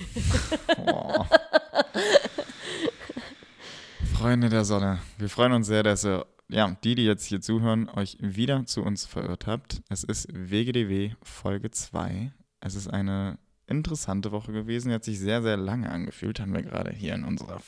[4.14, 7.88] Freunde der Sonne, wir freuen uns sehr, dass ihr, ja, die, die jetzt hier zuhören,
[7.88, 9.82] euch wieder zu uns verirrt habt.
[9.88, 12.32] Es ist WGDW Folge 2.
[12.60, 14.88] Es ist eine interessante Woche gewesen.
[14.88, 17.60] Die hat sich sehr, sehr lange angefühlt, haben wir gerade hier in unserer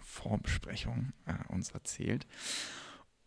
[0.00, 2.26] Vorbesprechung äh, uns erzählt.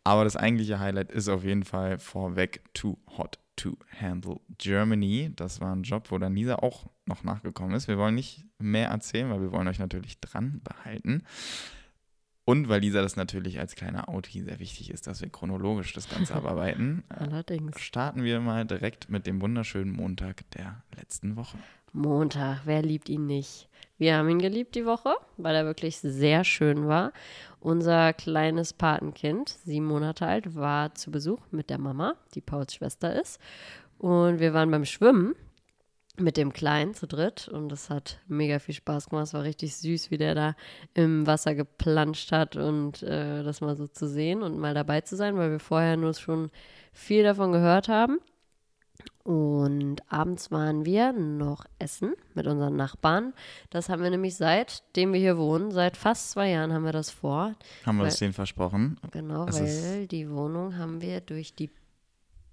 [0.03, 5.32] Aber das eigentliche Highlight ist auf jeden Fall vorweg Too Hot to Handle Germany.
[5.36, 7.88] Das war ein Job, wo dann Lisa auch noch nachgekommen ist.
[7.88, 11.23] Wir wollen nicht mehr erzählen, weil wir wollen euch natürlich dran behalten.
[12.45, 16.08] Und weil Lisa das natürlich als kleiner Outie sehr wichtig ist, dass wir chronologisch das
[16.08, 17.81] Ganze abarbeiten, äh, Allerdings.
[17.81, 21.58] starten wir mal direkt mit dem wunderschönen Montag der letzten Woche.
[21.95, 23.69] Montag, wer liebt ihn nicht?
[23.97, 27.13] Wir haben ihn geliebt die Woche, weil er wirklich sehr schön war.
[27.61, 33.17] Unser kleines Patenkind, sieben Monate alt, war zu Besuch mit der Mama, die Pauls Schwester
[33.17, 33.39] ist.
[33.97, 35.35] Und wir waren beim Schwimmen
[36.17, 39.27] mit dem Kleinen zu dritt und es hat mega viel Spaß gemacht.
[39.27, 40.55] Es war richtig süß, wie der da
[40.93, 45.16] im Wasser geplanscht hat und äh, das mal so zu sehen und mal dabei zu
[45.16, 46.51] sein, weil wir vorher nur schon
[46.91, 48.19] viel davon gehört haben.
[49.23, 53.33] Und abends waren wir noch essen mit unseren Nachbarn.
[53.71, 57.09] Das haben wir nämlich seitdem wir hier wohnen, seit fast zwei Jahren haben wir das
[57.09, 57.55] vor.
[57.85, 58.99] Haben wir das denen versprochen?
[59.11, 61.71] Genau, Es weil die Wohnung haben wir durch die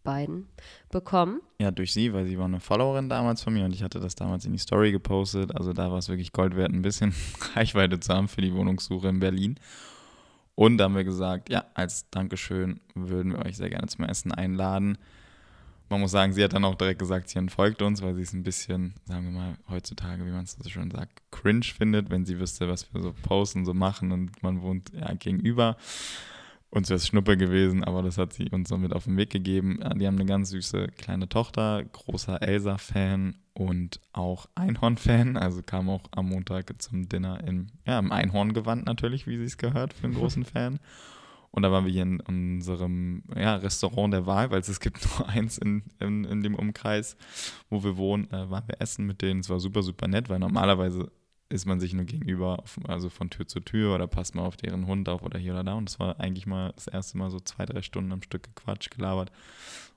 [0.02, 0.48] beiden
[0.90, 1.40] bekommen.
[1.60, 4.14] Ja, durch sie, weil sie war eine Followerin damals von mir und ich hatte das
[4.14, 5.54] damals in die Story gepostet.
[5.54, 7.14] Also da war es wirklich Gold wert, ein bisschen
[7.54, 9.60] Reichweite zu haben für die Wohnungssuche in Berlin.
[10.54, 14.32] Und da haben wir gesagt, ja, als Dankeschön würden wir euch sehr gerne zum Essen
[14.32, 14.98] einladen.
[15.92, 18.32] Man muss sagen, sie hat dann auch direkt gesagt, sie entfolgt uns, weil sie es
[18.32, 22.24] ein bisschen, sagen wir mal, heutzutage, wie man es so schön sagt, cringe findet, wenn
[22.24, 25.76] sie wüsste, was wir so posten, so machen und man wohnt ja gegenüber.
[26.70, 29.28] Uns wäre es Schnuppe gewesen, aber das hat sie uns so mit auf den Weg
[29.28, 29.80] gegeben.
[29.82, 35.36] Ja, Die haben eine ganz süße kleine Tochter, großer Elsa-Fan und auch Einhorn-Fan.
[35.36, 39.58] Also kam auch am Montag zum Dinner im, ja, im Einhorngewand natürlich, wie sie es
[39.58, 40.80] gehört, für einen großen Fan.
[41.52, 45.28] Und da waren wir hier in unserem ja, Restaurant der Wahl, weil es gibt nur
[45.28, 47.16] eins in, in, in dem Umkreis,
[47.68, 49.40] wo wir wohnen, äh, waren wir essen mit denen.
[49.40, 51.12] Es war super, super nett, weil normalerweise
[51.50, 54.56] ist man sich nur gegenüber, auf, also von Tür zu Tür oder passt mal auf
[54.56, 55.74] deren Hund auf oder hier oder da.
[55.74, 58.90] Und das war eigentlich mal das erste Mal so zwei, drei Stunden am Stück gequatscht,
[58.90, 59.30] gelabert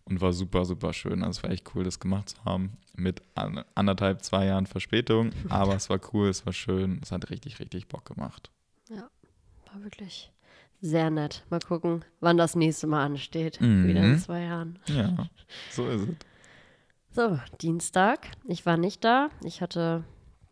[0.03, 1.23] und war super, super schön.
[1.23, 5.31] Also es war echt cool, das gemacht zu haben mit an, anderthalb, zwei Jahren Verspätung.
[5.49, 8.51] Aber es war cool, es war schön, es hat richtig, richtig Bock gemacht.
[9.71, 10.31] War wirklich
[10.81, 11.43] sehr nett.
[11.49, 13.59] Mal gucken, wann das nächste Mal ansteht.
[13.61, 13.87] Mhm.
[13.87, 14.79] Wieder in zwei Jahren.
[14.87, 15.29] Ja,
[15.71, 16.15] so ist es.
[17.11, 18.27] So, Dienstag.
[18.45, 19.29] Ich war nicht da.
[19.43, 20.03] Ich hatte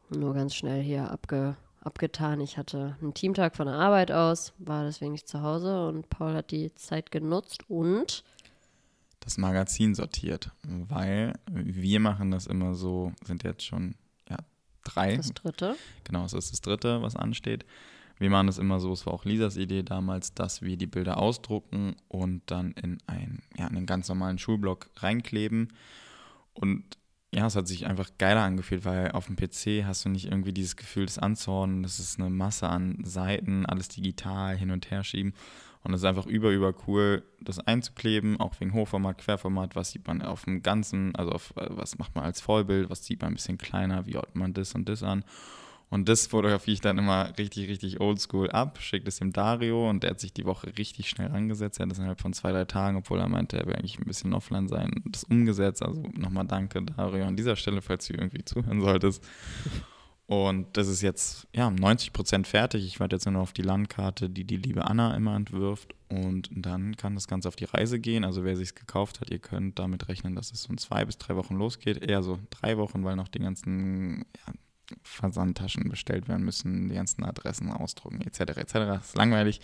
[0.09, 2.39] nur ganz schnell hier abge, abgetan.
[2.39, 6.33] Ich hatte einen Teamtag von der Arbeit aus, war deswegen nicht zu Hause und Paul
[6.33, 8.23] hat die Zeit genutzt und
[9.19, 13.95] das Magazin sortiert, weil wir machen das immer so, sind jetzt schon
[14.29, 14.37] ja,
[14.83, 15.75] drei, das dritte.
[16.03, 17.65] genau, es ist das dritte, was ansteht.
[18.19, 21.17] Wir machen das immer so, es war auch Lisas Idee damals, dass wir die Bilder
[21.17, 25.73] ausdrucken und dann in, ein, ja, in einen ganz normalen Schulblock reinkleben.
[26.53, 26.83] Und
[27.33, 30.53] ja, es hat sich einfach geiler angefühlt, weil auf dem PC hast du nicht irgendwie
[30.53, 35.03] dieses Gefühl des Anzornen, das ist eine Masse an Seiten, alles digital hin und her
[35.03, 35.33] schieben.
[35.83, 40.07] Und es ist einfach über, über cool, das einzukleben, auch wegen Hochformat, Querformat, was sieht
[40.07, 43.31] man auf dem Ganzen, also auf, äh, was macht man als Vollbild, was sieht man
[43.31, 45.25] ein bisschen kleiner, wie ordnet man das und das an.
[45.93, 50.01] Und das fotografiere ich dann immer richtig, richtig oldschool ab, schickt es dem Dario und
[50.01, 51.79] der hat sich die Woche richtig schnell rangesetzt.
[51.79, 54.05] Er hat das innerhalb von zwei, drei Tagen, obwohl er meinte, er will eigentlich ein
[54.05, 55.83] bisschen offline sein, das umgesetzt.
[55.83, 59.23] Also nochmal danke, Dario, an dieser Stelle, falls du irgendwie zuhören solltest.
[60.25, 62.87] Und das ist jetzt ja 90 Prozent fertig.
[62.87, 65.93] Ich warte jetzt nur noch auf die Landkarte, die die liebe Anna immer entwirft.
[66.09, 68.23] Und dann kann das Ganze auf die Reise gehen.
[68.23, 71.19] Also wer sich gekauft hat, ihr könnt damit rechnen, dass es so in zwei bis
[71.19, 72.01] drei Wochen losgeht.
[72.01, 74.53] Eher so drei Wochen, weil noch die ganzen ja,
[75.01, 78.57] Versandtaschen bestellt werden müssen, die ganzen Adressen ausdrucken, etc.
[78.57, 78.73] etc.
[78.73, 79.61] Das ist langweilig.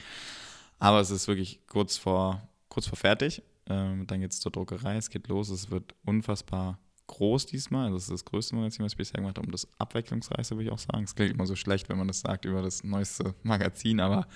[0.79, 3.43] Aber es ist wirklich kurz vor, kurz vor fertig.
[3.67, 5.49] Ähm, dann geht es zur Druckerei, es geht los.
[5.49, 7.85] Es wird unfassbar groß diesmal.
[7.85, 9.47] Also das ist das größte Magazin, was ich bisher gemacht habe.
[9.47, 11.03] Und das abwechslungsreichste, würde ich auch sagen.
[11.03, 14.27] Es klingt immer so schlecht, wenn man das sagt über das neueste Magazin, aber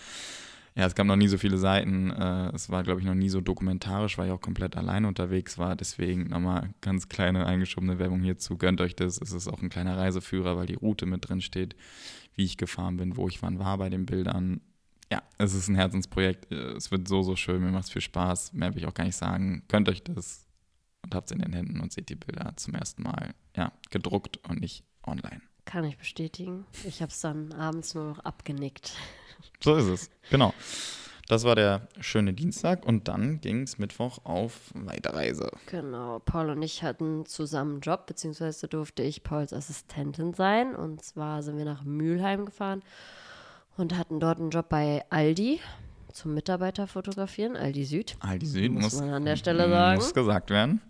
[0.75, 2.09] ja, es gab noch nie so viele Seiten.
[2.09, 5.57] Äh, es war, glaube ich, noch nie so dokumentarisch, weil ich auch komplett allein unterwegs
[5.57, 5.75] war.
[5.75, 8.57] Deswegen nochmal ganz kleine eingeschobene Werbung hierzu.
[8.57, 9.19] Gönnt euch das.
[9.21, 11.75] Es ist auch ein kleiner Reiseführer, weil die Route mit drin steht,
[12.35, 14.61] wie ich gefahren bin, wo ich wann war bei den Bildern.
[15.11, 16.51] Ja, es ist ein Herzensprojekt.
[16.51, 17.61] Es wird so, so schön.
[17.61, 18.53] Mir macht es viel Spaß.
[18.53, 19.63] Mehr will ich auch gar nicht sagen.
[19.67, 20.47] Gönnt euch das
[21.03, 23.35] und habt es in den Händen und seht die Bilder zum ersten Mal.
[23.55, 25.41] Ja, gedruckt und nicht online.
[25.65, 26.65] Kann ich bestätigen.
[26.83, 28.94] Ich habe es dann abends nur noch abgenickt.
[29.60, 30.54] So ist es, genau.
[31.30, 35.51] Das war der schöne Dienstag und dann ging es Mittwoch auf Weiterreise.
[35.68, 40.75] Genau, Paul und ich hatten zusammen einen Job, beziehungsweise durfte ich Pauls Assistentin sein.
[40.75, 42.83] Und zwar sind wir nach Mülheim gefahren
[43.77, 45.62] und hatten dort einen Job bei Aldi
[46.12, 48.18] zum Mitarbeiter fotografieren, Aldi Süd.
[48.19, 49.95] Aldi Süd muss, muss man an der Stelle sagen.
[49.95, 50.81] Muss gesagt werden.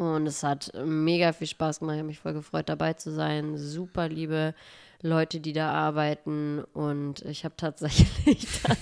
[0.00, 1.96] Und es hat mega viel Spaß gemacht.
[1.96, 3.58] Ich habe mich voll gefreut, dabei zu sein.
[3.58, 4.54] Super liebe
[5.02, 6.64] Leute, die da arbeiten.
[6.72, 8.74] Und ich habe tatsächlich da,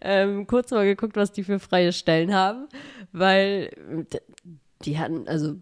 [0.00, 2.66] ähm, kurz mal geguckt, was die für freie Stellen haben,
[3.12, 4.06] weil
[4.86, 5.56] die hatten, also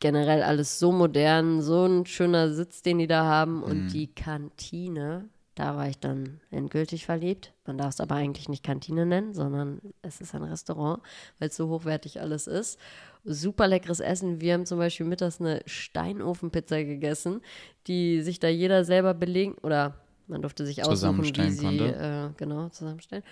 [0.00, 3.62] generell alles so modern, so ein schöner Sitz, den die da haben.
[3.62, 3.88] Und mhm.
[3.88, 7.52] die Kantine, da war ich dann endgültig verliebt.
[7.64, 11.00] Man darf es aber eigentlich nicht Kantine nennen, sondern es ist ein Restaurant,
[11.38, 12.78] weil es so hochwertig alles ist.
[13.24, 14.40] Super leckeres Essen.
[14.40, 17.40] Wir haben zum Beispiel mittags eine Steinofenpizza gegessen,
[17.86, 19.94] die sich da jeder selber belegen oder
[20.26, 23.24] man durfte sich aussuchen, wie sie äh, genau zusammenstellen.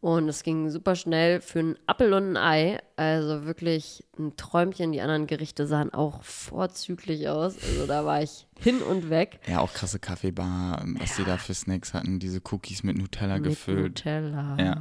[0.00, 2.78] Und es ging super schnell für einen Appel und ein Ei.
[2.96, 4.92] Also wirklich ein Träumchen.
[4.92, 7.56] Die anderen Gerichte sahen auch vorzüglich aus.
[7.60, 9.40] Also da war ich hin und weg.
[9.48, 11.24] Ja, auch krasse Kaffeebar, was ja.
[11.24, 12.20] die da für Snacks hatten.
[12.20, 13.82] Diese Cookies mit Nutella mit gefüllt.
[13.82, 14.56] Nutella.
[14.58, 14.80] Ja.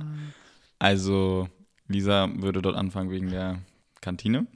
[0.77, 1.49] Also
[1.87, 3.59] Lisa würde dort anfangen wegen der
[4.01, 4.45] Kantine.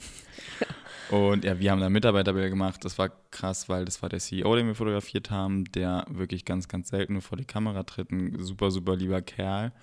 [1.11, 2.85] Und ja, wir haben da Mitarbeiterbilder gemacht.
[2.85, 6.69] Das war krass, weil das war der CEO, den wir fotografiert haben, der wirklich ganz,
[6.69, 8.11] ganz selten vor die Kamera tritt.
[8.11, 9.73] Ein super, super lieber Kerl.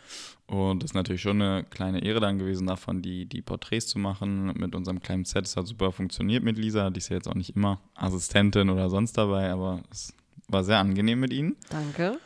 [0.46, 3.98] Und das ist natürlich schon eine kleine Ehre dann gewesen, davon die, die Porträts zu
[3.98, 5.44] machen mit unserem kleinen Set.
[5.44, 6.88] Es hat super funktioniert mit Lisa.
[6.88, 10.14] Die ist ja jetzt auch nicht immer Assistentin oder sonst dabei, aber es
[10.48, 11.56] war sehr angenehm mit ihnen.
[11.68, 12.18] Danke.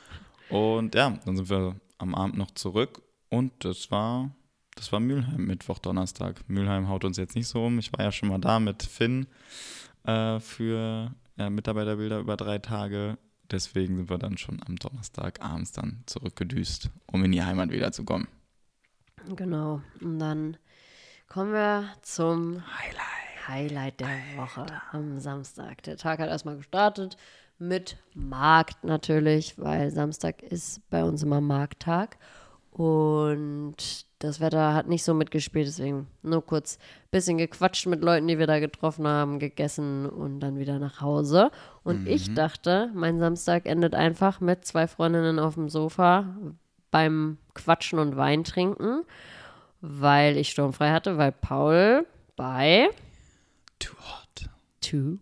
[0.48, 4.30] Und ja, dann sind wir am Abend noch zurück und das war
[4.74, 6.48] das war Mülheim, Mittwoch, Donnerstag.
[6.48, 7.78] Mülheim haut uns jetzt nicht so um.
[7.78, 9.26] Ich war ja schon mal da mit Finn
[10.04, 13.18] äh, für äh, Mitarbeiterbilder über drei Tage.
[13.50, 18.28] Deswegen sind wir dann schon am Donnerstag abends dann zurückgedüst, um in die Heimat wiederzukommen.
[19.36, 19.82] Genau.
[20.00, 20.56] Und dann
[21.28, 25.82] kommen wir zum Highlight, Highlight der Woche am Samstag.
[25.82, 27.16] Der Tag hat erstmal gestartet
[27.58, 32.16] mit Markt natürlich, weil Samstag ist bei uns immer Markttag.
[32.70, 38.28] Und das Wetter hat nicht so mitgespielt, deswegen nur kurz ein bisschen gequatscht mit Leuten,
[38.28, 41.50] die wir da getroffen haben, gegessen und dann wieder nach Hause.
[41.82, 42.06] Und mhm.
[42.06, 46.36] ich dachte, mein Samstag endet einfach mit zwei Freundinnen auf dem Sofa
[46.90, 49.02] beim Quatschen und Wein trinken,
[49.80, 52.90] weil ich sturmfrei hatte, weil Paul bei
[53.80, 55.18] Too Hot to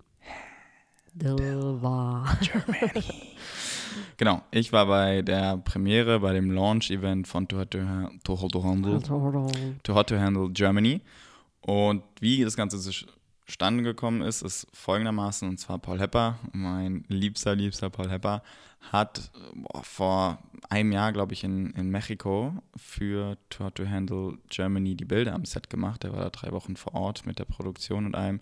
[1.23, 2.37] Handle war.
[2.43, 3.05] Germany.
[4.17, 7.79] Genau, ich war bei der Premiere, bei dem Launch-Event von Too Hot to,
[8.25, 9.01] to, Hot to Handle,
[9.83, 11.01] to Hot to Handle Germany.
[11.61, 12.79] Und wie das Ganze
[13.47, 18.43] zustande gekommen ist, ist folgendermaßen, und zwar Paul Hepper, mein liebster, liebster Paul Hepper,
[18.93, 20.39] hat boah, vor
[20.69, 25.35] einem Jahr, glaube ich, in, in Mexiko für Too Hot to Handle Germany die Bilder
[25.35, 26.05] am Set gemacht.
[26.05, 28.41] Er war da drei Wochen vor Ort mit der Produktion und allem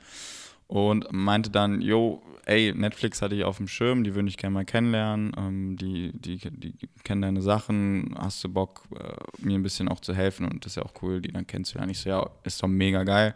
[0.68, 4.54] und meinte dann, jo, ey, Netflix hatte ich auf dem Schirm, die würde ich gerne
[4.54, 6.74] mal kennenlernen, ähm, die, die, die
[7.04, 10.46] kennen deine Sachen, hast du Bock, äh, mir ein bisschen auch zu helfen?
[10.46, 12.62] Und das ist ja auch cool, die dann kennst du ja nicht so, ja, ist
[12.62, 13.34] doch mega geil,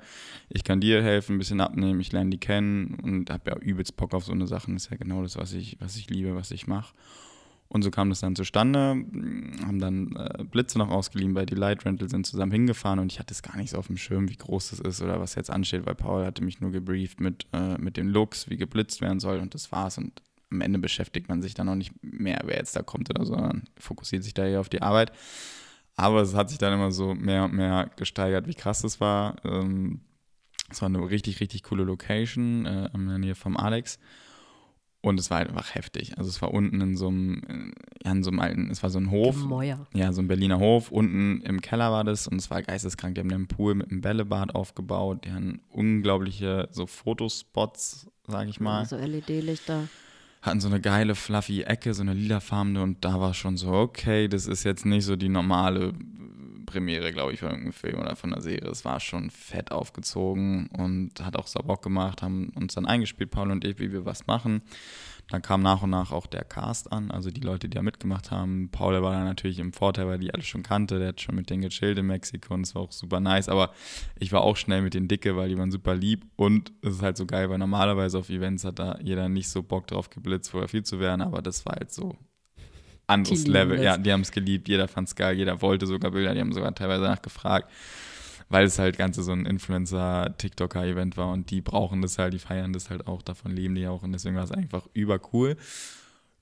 [0.49, 3.97] ich kann dir helfen, ein bisschen abnehmen, ich lerne die kennen und habe ja übelst
[3.97, 6.35] Bock auf so eine Sachen, das ist ja genau das, was ich, was ich liebe,
[6.35, 6.95] was ich mache.
[7.73, 9.03] Und so kam das dann zustande,
[9.67, 13.33] haben dann äh, Blitze noch ausgeliehen bei Delight Rental, sind zusammen hingefahren und ich hatte
[13.33, 15.87] es gar nicht so auf dem Schirm, wie groß das ist oder was jetzt ansteht,
[15.87, 19.39] weil Paul hatte mich nur gebrieft mit, äh, mit den Looks, wie geblitzt werden soll
[19.39, 19.97] und das war's.
[19.97, 23.25] Und am Ende beschäftigt man sich dann auch nicht mehr, wer jetzt da kommt oder
[23.25, 25.11] so, sondern fokussiert sich da eher auf die Arbeit.
[25.97, 29.37] Aber es hat sich dann immer so mehr und mehr gesteigert, wie krass es war.
[29.47, 30.03] Ähm,
[30.71, 33.99] es war eine richtig, richtig coole Location äh, in der Nähe vom Alex.
[35.05, 36.17] Und es war halt einfach heftig.
[36.17, 39.01] Also es war unten in so einem, ja, in so einem alten, es war so
[39.01, 39.35] ein Hof.
[39.35, 39.85] Gemäuer.
[39.93, 40.93] Ja, so ein Berliner Hof.
[40.93, 43.17] Unten im Keller war das und es war geisteskrank.
[43.17, 45.25] Die haben einen Pool mit einem Bällebad aufgebaut.
[45.25, 48.83] Die haben unglaubliche so Fotospots, sag ich mal.
[48.83, 49.89] Ja, so LED-Lichter.
[50.41, 54.29] Hatten so eine geile, fluffy Ecke, so eine lilafarbene und da war schon so, okay,
[54.29, 55.95] das ist jetzt nicht so die normale
[56.73, 58.71] Premiere, glaube ich, von irgendeinem Film oder von einer Serie.
[58.71, 63.31] Es war schon fett aufgezogen und hat auch so Bock gemacht, haben uns dann eingespielt,
[63.31, 64.63] Paul und ich, wie wir was machen.
[65.29, 68.31] Dann kam nach und nach auch der Cast an, also die Leute, die da mitgemacht
[68.31, 68.71] haben.
[68.71, 70.99] Paul war da natürlich im Vorteil, weil die alle schon kannte.
[70.99, 73.49] Der hat schon mit denen gechillt in Mexiko und es war auch super nice.
[73.49, 73.73] Aber
[74.19, 76.27] ich war auch schnell mit den Dicke, weil die waren super lieb.
[76.37, 79.63] Und es ist halt so geil, weil normalerweise auf Events hat da jeder nicht so
[79.63, 81.23] Bock drauf geblitzt, vorher viel zu werden.
[81.23, 82.17] Aber das war halt so
[83.13, 83.77] anderes Level.
[83.77, 83.85] Das.
[83.85, 86.53] Ja, die haben es geliebt, jeder fand es geil, jeder wollte sogar Bilder, die haben
[86.53, 87.71] sogar teilweise nachgefragt
[88.53, 92.75] weil es halt ganze so ein Influencer-TikToker-Event war und die brauchen das halt, die feiern
[92.75, 95.57] das halt auch, davon leben die auch und deswegen war es einfach übercool.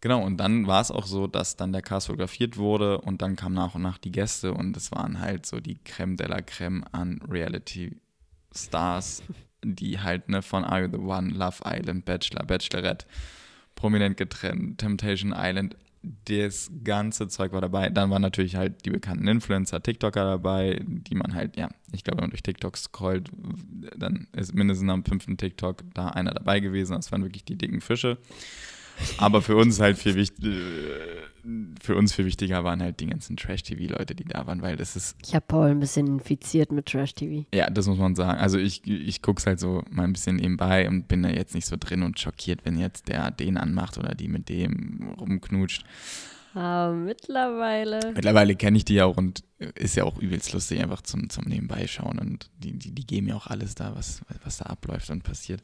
[0.00, 3.36] Genau, und dann war es auch so, dass dann der Cast fotografiert wurde und dann
[3.36, 6.40] kamen nach und nach die Gäste und es waren halt so die Creme de la
[6.40, 9.22] Creme an Reality-Stars,
[9.62, 13.06] die halt ne, von Are You the One, Love Island, Bachelor, Bachelorette,
[13.76, 17.90] prominent getrennt, Temptation Island, das ganze Zeug war dabei.
[17.90, 22.18] Dann waren natürlich halt die bekannten Influencer, TikToker dabei, die man halt, ja, ich glaube,
[22.18, 23.30] wenn man durch TikTok scrollt,
[23.96, 26.96] dann ist mindestens am fünften TikTok da einer dabei gewesen.
[26.96, 28.18] Das waren wirklich die dicken Fische.
[29.18, 30.54] Aber für uns halt viel wichtig,
[31.80, 35.16] für uns viel wichtiger waren halt die ganzen Trash-TV-Leute, die da waren, weil das ist.
[35.24, 37.46] Ich habe Paul ein bisschen infiziert mit Trash-TV.
[37.54, 38.38] Ja, das muss man sagen.
[38.38, 41.54] Also ich, ich gucke es halt so mal ein bisschen nebenbei und bin da jetzt
[41.54, 45.84] nicht so drin und schockiert, wenn jetzt der den anmacht oder die mit dem rumknutscht.
[46.54, 48.12] Aber mittlerweile.
[48.14, 51.44] Mittlerweile kenne ich die ja auch und ist ja auch übelst lustig, einfach zum, zum
[51.44, 52.18] Nebenbeischauen.
[52.18, 55.62] Und die, die, die geben ja auch alles da, was, was da abläuft und passiert.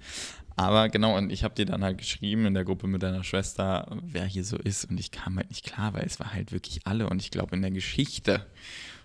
[0.55, 3.99] Aber genau, und ich habe dir dann halt geschrieben in der Gruppe mit deiner Schwester,
[4.03, 4.85] wer hier so ist.
[4.85, 7.09] Und ich kam halt nicht klar, weil es war halt wirklich alle.
[7.09, 8.47] Und ich glaube, in der Geschichte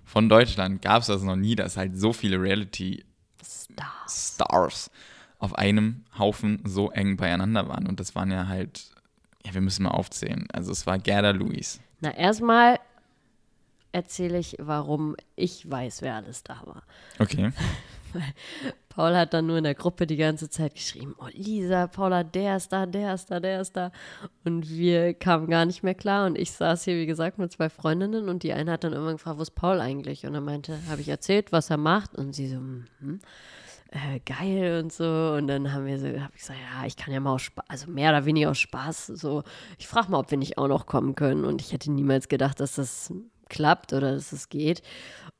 [0.05, 4.91] von Deutschland gab es das noch nie, dass halt so viele Reality-Stars Stars
[5.39, 7.87] auf einem Haufen so eng beieinander waren.
[7.87, 8.91] Und das waren ja halt
[9.45, 10.47] ja, wir müssen mal aufzählen.
[10.53, 11.79] Also es war Gerda Luis.
[11.99, 12.79] Na, erstmal
[13.91, 16.83] erzähle ich, warum ich weiß, wer alles da war.
[17.19, 17.51] Okay.
[18.89, 22.57] Paul hat dann nur in der Gruppe die ganze Zeit geschrieben, oh Lisa, Paula, der
[22.57, 23.91] ist da, der ist da, der ist da.
[24.43, 26.25] Und wir kamen gar nicht mehr klar.
[26.25, 29.15] Und ich saß hier, wie gesagt, mit zwei Freundinnen und die eine hat dann irgendwann
[29.15, 30.25] gefragt, wo ist Paul eigentlich?
[30.25, 32.15] Und er meinte, habe ich erzählt, was er macht?
[32.15, 33.19] Und sie so, hm
[33.91, 35.35] äh, geil und so.
[35.37, 37.65] Und dann haben wir so, habe ich gesagt, ja, ich kann ja mal aus Spaß,
[37.67, 39.43] also mehr oder weniger aus Spaß, so,
[39.77, 41.45] ich frage mal, ob wir nicht auch noch kommen können.
[41.45, 43.13] Und ich hätte niemals gedacht, dass das
[43.49, 44.81] klappt oder dass es geht.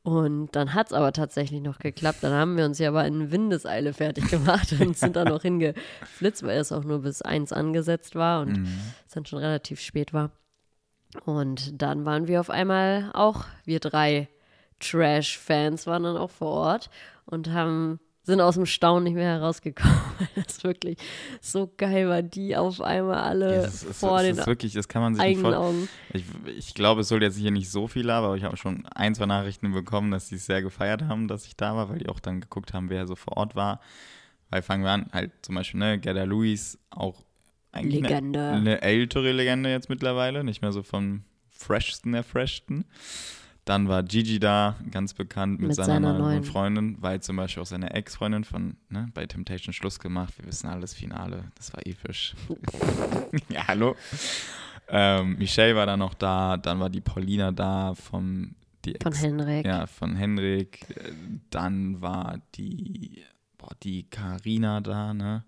[0.03, 2.19] Und dann hat es aber tatsächlich noch geklappt.
[2.21, 6.43] Dann haben wir uns ja aber in Windeseile fertig gemacht und sind dann noch hingeflitzt,
[6.43, 8.77] weil es auch nur bis eins angesetzt war und mhm.
[9.07, 10.31] es dann schon relativ spät war.
[11.25, 14.27] Und dann waren wir auf einmal auch, wir drei
[14.79, 16.89] Trash-Fans waren dann auch vor Ort
[17.25, 20.97] und haben sind aus dem Staunen nicht mehr herausgekommen, weil das wirklich
[21.41, 25.01] so geil war, die auf einmal alle ja, ist, vor den ist wirklich, das kann
[25.01, 25.89] man sich eigenen nicht Augen.
[26.13, 26.23] Ich,
[26.57, 29.15] ich glaube, es soll jetzt hier nicht so viel labern, aber ich habe schon ein,
[29.15, 32.09] zwei Nachrichten bekommen, dass sie es sehr gefeiert haben, dass ich da war, weil die
[32.09, 33.81] auch dann geguckt haben, wer so vor Ort war.
[34.49, 37.23] Weil fangen wir an, halt zum Beispiel, ne, Gerda Luis, auch
[37.71, 38.39] eigentlich Legende.
[38.39, 42.85] Eine, eine ältere Legende jetzt mittlerweile, nicht mehr so vom freshsten der freshsten.
[43.65, 47.61] Dann war Gigi da, ganz bekannt mit, mit seiner, seiner, neuen Freundin, weil zum Beispiel
[47.61, 50.33] auch seine Ex-Freundin von ne, bei Temptation Schluss gemacht.
[50.37, 52.35] Wir wissen alles, Finale, das war episch.
[53.49, 53.95] ja, hallo.
[54.87, 59.13] Ähm, Michelle war da noch da, dann war die Paulina da vom die Ex, von
[59.13, 59.65] Henrik.
[59.65, 60.87] Ja, von Henrik.
[61.51, 63.23] Dann war die
[63.61, 65.43] boah, die Carina da, ne?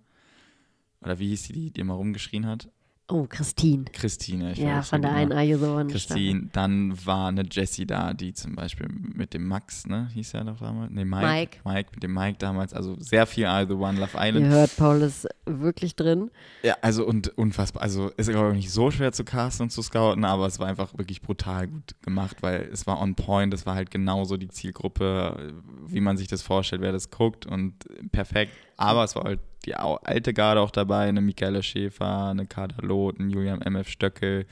[1.02, 2.70] Oder wie hieß die, die immer rumgeschrien hat?
[3.10, 3.84] Oh, Christine.
[3.92, 5.88] Christine, ich Ja, von der einen Are You the One.
[5.88, 10.46] Christine, dann war eine Jessie da, die zum Beispiel mit dem Max, ne, hieß er
[10.46, 10.90] doch damals?
[10.90, 11.26] Ne, Mike.
[11.26, 11.58] Mike.
[11.66, 14.46] Mike, mit dem Mike damals, also sehr viel Are You the One, Love Island.
[14.46, 16.32] Ihr hört, Paul ist wirklich drin.
[16.64, 19.82] Ja, also und unfassbar, also ist glaube ich nicht so schwer zu casten und zu
[19.82, 23.66] scouten, aber es war einfach wirklich brutal gut gemacht, weil es war on point, es
[23.66, 25.54] war halt genauso die Zielgruppe,
[25.88, 27.74] wie man sich das vorstellt, wer das guckt und
[28.14, 32.86] perfekt, aber es war halt die alte Garde auch dabei, eine Michaela Schäfer, eine Kader
[32.86, 34.46] Loth, ein Julian MF Stöckel,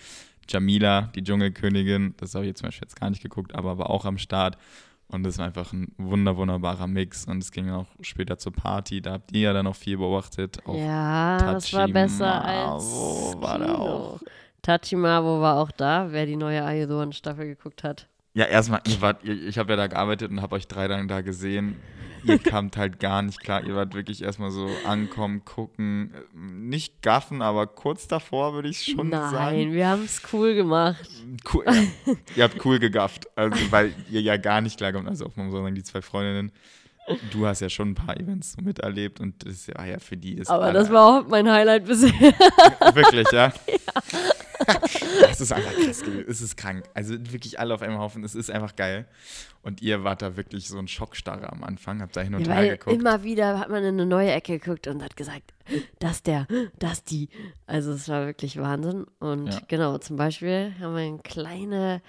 [0.48, 3.90] Jamila, die Dschungelkönigin, das habe ich jetzt zum Beispiel jetzt gar nicht geguckt, aber war
[3.90, 4.58] auch am Start.
[5.08, 7.26] Und das war einfach ein wunder, wunderbarer Mix.
[7.26, 9.02] Und es ging auch später zur Party.
[9.02, 10.60] Da habt ihr ja dann noch viel beobachtet.
[10.66, 12.84] Auch ja, Tachimavo das war besser als
[13.42, 13.68] war Kino.
[13.68, 14.20] da auch.
[14.62, 18.08] Tachimavo war auch da, wer die neue Ayudon-Staffel geguckt hat.
[18.34, 21.76] Ja, erstmal, ihr, ich habe ja da gearbeitet und habe euch drei dann da gesehen
[22.24, 23.64] ihr kamt halt gar nicht klar.
[23.64, 29.10] Ihr wart wirklich erstmal so ankommen, gucken, nicht gaffen, aber kurz davor würde ich schon
[29.10, 29.58] Nein, sagen.
[29.58, 31.10] Nein, wir haben es cool gemacht.
[31.54, 32.14] Cool, ja.
[32.36, 35.08] ihr habt cool gegafft, also, weil ihr ja gar nicht klar kommt.
[35.08, 36.52] Also auch man soll sagen, die zwei Freundinnen.
[37.32, 40.36] Du hast ja schon ein paar Events so miterlebt und das war ja für die
[40.36, 40.48] das.
[40.48, 42.12] Aber das war auch mein Highlight bisher.
[42.94, 43.52] Wirklich, ja?
[43.68, 44.31] ja.
[45.30, 46.26] Es ist einfach krass gewesen.
[46.28, 46.84] Es ist krank.
[46.94, 48.24] Also wirklich alle auf einem Haufen.
[48.24, 49.08] Es ist einfach geil.
[49.64, 52.02] Und ihr wart da wirklich so ein Schockstarre am Anfang.
[52.02, 52.96] Habt da hin und Ja, her geguckt.
[52.96, 55.54] immer wieder hat man in eine neue Ecke geguckt und hat gesagt,
[56.00, 56.48] das der,
[56.80, 57.30] das die.
[57.68, 59.06] Also es war wirklich Wahnsinn.
[59.20, 59.62] Und Ja.
[59.68, 62.02] genau, zum Beispiel haben wir einen kleine,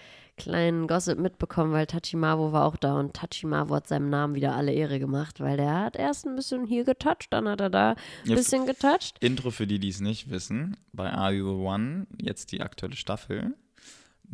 [0.43, 4.73] kleinen Gossip mitbekommen, weil Tachimawo war auch da und Tachimawo hat seinem Namen wieder alle
[4.73, 7.97] Ehre gemacht, weil der hat erst ein bisschen hier getoucht, dann hat er da ein
[8.25, 9.17] Ja, bisschen getoucht.
[9.21, 10.77] Intro für die, die es nicht wissen.
[10.93, 13.55] Bei Are You the One, jetzt die aktuelle Staffel.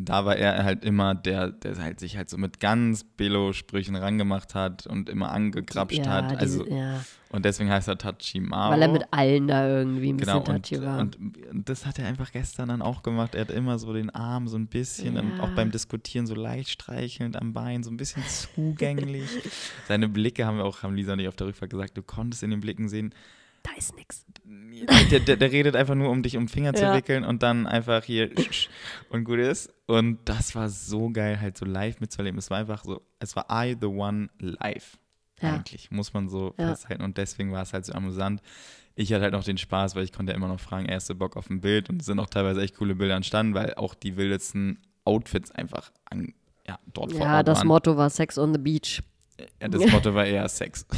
[0.00, 4.54] Da war er halt immer der, der halt sich halt so mit ganz Billo-Sprüchen rangemacht
[4.54, 6.36] hat und immer angegrapscht ja, hat.
[6.38, 8.72] Also, diese, ja, und deswegen heißt er Tachimaru.
[8.74, 11.00] weil er mit allen da irgendwie ein Genau, bisschen und, touchy war.
[11.00, 11.18] und
[11.68, 13.34] das hat er einfach gestern dann auch gemacht.
[13.34, 15.20] Er hat immer so den Arm so ein bisschen, Ja.
[15.22, 18.22] und auch beim Diskutieren so leicht streichelnd am Bein, so ein bisschen
[18.54, 19.28] zugänglich.
[19.88, 22.44] Seine Blicke haben wir auch, haben Lisa und ich auf der Rückfahrt gesagt, du konntest
[22.44, 23.12] in den Blicken sehen,
[23.64, 24.24] da ist nix.
[25.10, 26.94] Der, der, der redet einfach nur, um dich um den Finger zu Ja.
[26.94, 28.30] wickeln und dann einfach hier
[29.10, 29.72] und gut ist.
[29.86, 32.38] Und das war so geil, halt so live mitzuerleben.
[32.38, 34.98] Es war einfach so, es war I the One live.
[35.40, 35.54] Ja.
[35.54, 36.68] Eigentlich, muss man so Ja.
[36.68, 37.02] festhalten.
[37.04, 38.40] Und deswegen war es halt so amüsant.
[38.96, 41.36] Ich hatte halt noch den Spaß, weil ich konnte ja immer noch fragen, erste Bock
[41.36, 44.16] auf ein Bild und es sind auch teilweise echt coole Bilder entstanden, weil auch die
[44.16, 46.34] wildesten Outfits einfach an,
[46.66, 47.68] ja, dort vor Ja, Ort das waren.
[47.68, 49.00] Motto war Sex on the Beach.
[49.60, 50.86] Ja, das Motto war eher Sex.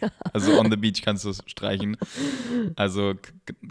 [0.32, 1.96] Also on the beach kannst du es streichen.
[2.76, 3.14] Also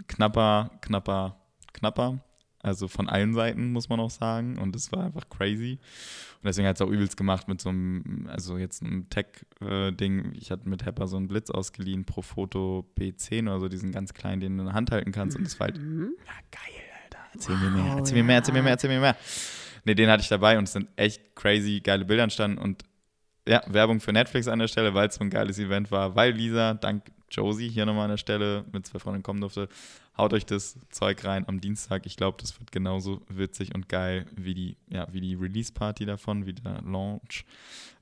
[0.08, 1.36] knapper, knapper,
[1.72, 2.18] knapper.
[2.60, 4.58] Also von allen Seiten, muss man auch sagen.
[4.58, 5.78] Und es war einfach crazy.
[6.42, 10.32] Und deswegen hat es auch übelst gemacht mit so einem, also jetzt einem Tech-Ding.
[10.34, 14.12] Ich hatte mit Hepper so einen Blitz ausgeliehen, pro Foto B10 oder so, diesen ganz
[14.12, 15.36] kleinen, den du in der Hand halten kannst.
[15.36, 16.10] Und das war halt, Mhm.
[16.26, 17.18] ja, geil, Alter.
[17.32, 18.62] Erzähl mir mehr, Wow, erzähl mir mehr, erzähl mir ja.
[18.64, 19.16] mehr, erzähl mir mehr.
[19.84, 22.58] Nee, den hatte ich dabei und es sind echt crazy geile Bilder entstanden.
[22.58, 22.82] Und
[23.48, 26.32] ja, Werbung für Netflix an der Stelle, weil es so ein geiles Event war, weil
[26.32, 29.68] Lisa, dank Josie hier nochmal an der Stelle mit zwei Freunden kommen durfte.
[30.16, 32.06] Haut euch das Zeug rein am Dienstag.
[32.06, 36.46] Ich glaube, das wird genauso witzig und geil wie die, ja, wie die Release-Party davon,
[36.46, 37.44] wie der Launch.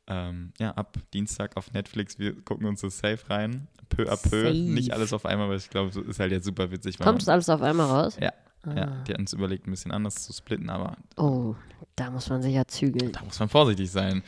[0.08, 2.18] Ähm, ja, ab Dienstag auf Netflix.
[2.18, 3.66] Wir gucken uns das safe rein.
[3.88, 4.44] Peu à peu.
[4.44, 4.54] Safe.
[4.54, 6.98] Nicht alles auf einmal, weil ich glaube, es ist halt jetzt super witzig.
[6.98, 8.16] Kommt das man- alles auf einmal raus?
[8.20, 8.74] Ja, Ah.
[8.74, 11.54] ja, die hatten es überlegt, ein bisschen anders zu splitten, aber Oh,
[11.96, 13.12] da muss man sich ja zügeln.
[13.12, 14.22] da muss man vorsichtig sein.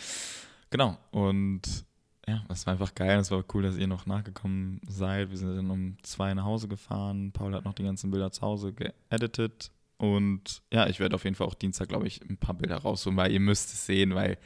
[0.71, 0.99] Genau.
[1.11, 1.87] Und
[2.27, 3.19] ja, das war einfach geil.
[3.19, 5.31] Es war cool, dass ihr noch nachgekommen seid.
[5.31, 7.33] Wir sind dann um zwei nach Hause gefahren.
[7.33, 9.71] Paul hat noch die ganzen Bilder zu Hause geeditet.
[9.97, 13.17] Und ja, ich werde auf jeden Fall auch Dienstag, glaube ich, ein paar Bilder rausholen,
[13.17, 14.39] weil ihr müsst es sehen, weil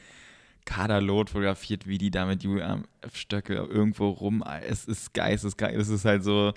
[0.65, 3.17] Kaderlot fotografiert, wie die da mit Julian F.
[3.17, 4.43] Stöckel irgendwo rum.
[4.61, 5.79] Es ist geistesgeil.
[5.79, 6.53] Es ist halt so,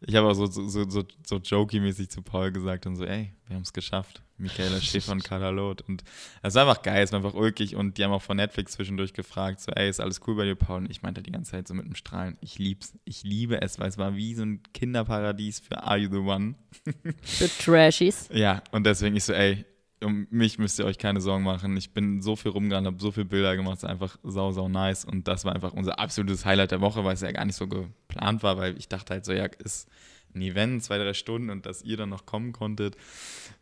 [0.00, 3.56] ich habe auch so, so, so, so jokey-mäßig zu Paul gesagt und so, ey, wir
[3.56, 4.22] haben es geschafft.
[4.40, 5.82] Michaela Schäfer und Kaderlot.
[5.82, 6.02] Und
[6.42, 9.12] es war einfach geil, es war einfach ulkig und die haben auch von Netflix zwischendurch
[9.12, 10.78] gefragt, so, ey, ist alles cool bei dir, Paul?
[10.78, 13.78] Und ich meinte die ganze Zeit so mit dem Strahlen, ich lieb's, ich liebe es,
[13.78, 16.54] weil es war wie so ein Kinderparadies für Are You The One.
[17.22, 18.28] Für Trashies.
[18.32, 19.64] Ja, und deswegen ich so, ey,
[20.02, 21.76] um mich müsst ihr euch keine Sorgen machen.
[21.76, 24.68] Ich bin so viel rumgerannt, habe so viele Bilder gemacht, es ist einfach sau, sau
[24.68, 25.04] nice.
[25.04, 27.66] Und das war einfach unser absolutes Highlight der Woche, weil es ja gar nicht so
[27.66, 29.88] geplant war, weil ich dachte halt so, ja, ist
[30.34, 32.96] ein Event, zwei, drei Stunden und dass ihr dann noch kommen konntet,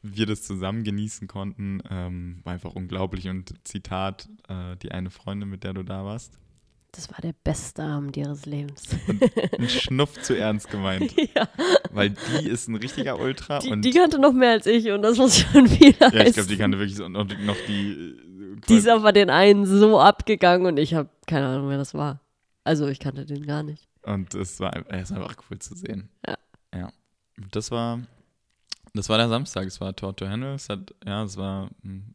[0.02, 3.28] wir das zusammen genießen konnten, ähm, war einfach unglaublich.
[3.28, 6.38] Und Zitat, äh, die eine Freundin, mit der du da warst,
[6.92, 8.84] Das war der beste Abend ihres Lebens.
[9.58, 11.48] ein Schnuff zu ernst gemeint, ja,
[11.90, 15.02] weil die ist ein richtiger Ultra die, und die kannte noch mehr als ich und
[15.02, 16.18] das muss schon viel heißen.
[16.18, 19.66] ja, ich glaube, die kannte wirklich noch, noch die äh, Die ist aber den einen
[19.66, 22.20] so abgegangen und ich habe keine Ahnung, wer das war.
[22.64, 23.86] Also ich kannte den gar nicht.
[24.02, 26.08] Und es war, es war einfach cool zu sehen.
[26.26, 26.36] Ja.
[27.38, 27.46] Ja.
[27.50, 28.00] Das war,
[28.94, 29.66] das war der Samstag.
[29.66, 30.54] Es war Tor to Handle.
[30.54, 32.14] Es hat, ja, es war ein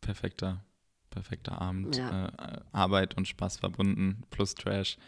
[0.00, 0.64] perfekter,
[1.10, 1.96] perfekter Abend.
[1.96, 2.28] Ja.
[2.28, 4.98] Äh, Arbeit und Spaß verbunden, plus Trash.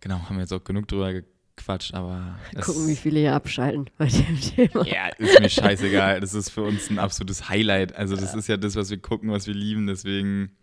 [0.00, 2.38] Genau, haben wir jetzt auch genug drüber gequatscht, aber.
[2.60, 4.86] Gucken, wie viele hier abschalten bei dem Thema.
[4.86, 6.20] ja, ist mir scheißegal.
[6.20, 7.94] Das ist für uns ein absolutes Highlight.
[7.94, 9.86] Also, das ist ja das, was wir gucken, was wir lieben.
[9.86, 10.56] Deswegen,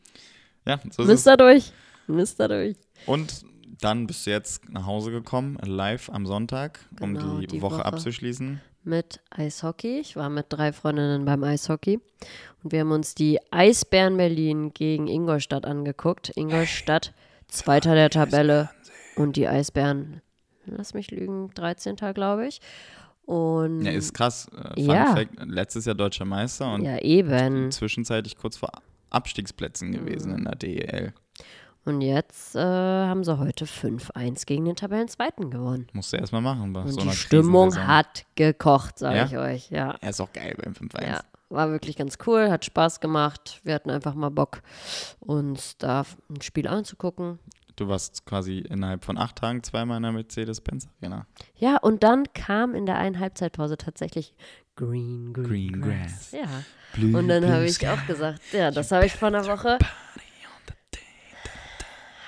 [0.65, 1.08] ja, so ist es.
[1.08, 1.72] Misst da durch.
[2.08, 2.76] Misst da durch.
[3.06, 3.45] Und
[3.82, 7.76] dann bist du jetzt nach Hause gekommen, live am Sonntag, Genau, um die, die Woche,
[7.78, 7.86] Woche.
[7.86, 8.62] abzuschließen.
[8.84, 10.00] Mit Eishockey.
[10.00, 12.00] Ich war mit drei Freundinnen beim Eishockey.
[12.63, 16.32] Und wir haben uns die Eisbären Berlin gegen Ingolstadt angeguckt.
[16.36, 17.13] Ingolstadt,
[17.48, 18.70] Zweiter der Tabelle.
[19.15, 20.22] Und die Eisbären,
[20.65, 21.96] lass mich lügen, 13.
[22.13, 22.62] glaube ich.
[23.26, 24.48] Und Ja, ist krass.
[24.56, 25.13] Äh, Fun Ja.
[25.15, 27.72] Fact, letztes Jahr deutscher Meister und ja, eben.
[27.72, 28.72] zwischenzeitlich kurz vor
[29.10, 31.13] Abstiegsplätzen gewesen in der DEL.
[31.86, 35.88] Und jetzt äh, haben sie heute 5-1 gegen den Tabellenzweiten gewonnen.
[35.94, 37.88] Musst du erstmal machen bei Und so die einer Stimmung Krisensaison.
[37.96, 39.26] hat gekocht, sage Ja?
[39.26, 39.70] ich euch.
[39.72, 39.96] Ja.
[40.02, 41.04] Ja, ist auch geil beim 5-1.
[41.08, 43.62] ja, war wirklich ganz cool, hat Spaß gemacht.
[43.63, 44.62] Wir hatten einfach mal Bock,
[45.20, 47.39] uns da ein Spiel anzugucken.
[47.76, 51.26] Du warst quasi innerhalb von acht Tagen zweimal in der Mercedes-Benz Arena.
[51.56, 54.34] Ja, und dann kam in der einen Halbzeitpause tatsächlich
[54.76, 56.32] Green, Green, Green Grass.
[56.32, 56.32] Grass.
[56.34, 56.48] Ja.
[56.94, 59.78] Blue, Und dann habe ich auch gesagt, ja, das habe ich vor einer Woche,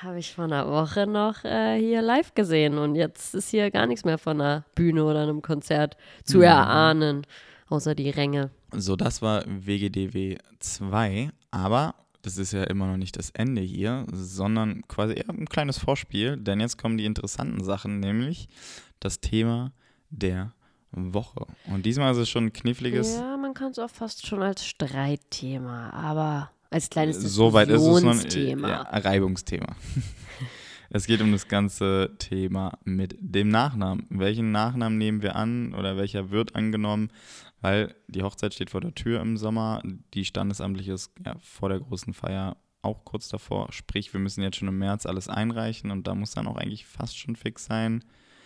[0.04, 3.86] habe ich vor einer Woche noch äh, hier live gesehen und jetzt ist hier gar
[3.88, 6.44] nichts mehr von einer Bühne oder einem Konzert zu Mhm.
[6.44, 7.28] erahnen,
[7.70, 8.50] außer die Ränge.
[8.74, 14.06] So, das war WGDW 2, aber das ist ja immer noch nicht das Ende hier,
[14.14, 18.48] sondern quasi eher ein kleines Vorspiel, denn jetzt kommen die interessanten Sachen, nämlich
[19.00, 19.72] das Thema
[20.10, 20.54] der
[20.92, 21.46] Woche.
[21.68, 23.16] Und diesmal ist es schon ein kniffliges.
[23.18, 27.88] Ja, man kann es auch fast schon als Streitthema, aber als kleines Soweit ist es
[27.88, 28.68] noch Diskussionsthema.
[28.70, 29.76] ja, Reibungsthema.
[30.90, 34.08] es geht um das ganze Thema mit dem Nachnamen.
[34.10, 37.12] Welchen Nachnamen nehmen wir an oder welcher wird angenommen?
[37.60, 41.80] Weil die Hochzeit steht vor der Tür im Sommer, die standesamtliche ist ja, vor der
[41.80, 43.72] großen Feier auch kurz davor.
[43.72, 46.86] Sprich, wir müssen jetzt schon im März alles einreichen und da muss dann auch eigentlich
[46.88, 48.04] fast schon fix sein.